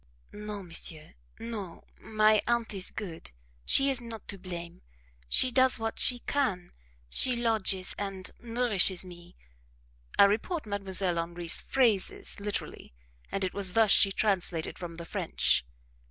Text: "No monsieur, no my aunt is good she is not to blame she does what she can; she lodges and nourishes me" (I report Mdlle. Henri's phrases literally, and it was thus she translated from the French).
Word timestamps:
"No 0.31 0.63
monsieur, 0.63 1.13
no 1.37 1.83
my 1.99 2.41
aunt 2.47 2.73
is 2.73 2.89
good 2.89 3.29
she 3.67 3.91
is 3.91 4.01
not 4.01 4.27
to 4.29 4.39
blame 4.39 4.81
she 5.29 5.51
does 5.51 5.77
what 5.77 5.99
she 5.99 6.17
can; 6.25 6.71
she 7.07 7.35
lodges 7.35 7.93
and 7.99 8.31
nourishes 8.39 9.05
me" 9.05 9.35
(I 10.17 10.23
report 10.23 10.63
Mdlle. 10.63 11.17
Henri's 11.19 11.61
phrases 11.61 12.39
literally, 12.39 12.95
and 13.31 13.43
it 13.43 13.53
was 13.53 13.73
thus 13.73 13.91
she 13.91 14.11
translated 14.11 14.79
from 14.79 14.95
the 14.95 15.05
French). 15.05 15.63